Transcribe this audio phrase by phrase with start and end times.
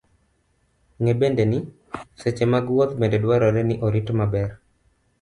[1.01, 1.59] Ng'e bende ni,
[2.21, 4.49] seche mag wuoth bende dwarore ni orit maber.